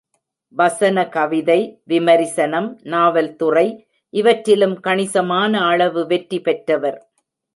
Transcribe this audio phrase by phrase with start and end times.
[0.53, 1.57] வசன கவிதை,
[1.83, 3.65] விமரிசனம், நாவல்துறை
[4.13, 6.99] இவற்றிலும் கணிசமான அளவு வெற்றி பெற்றவர்.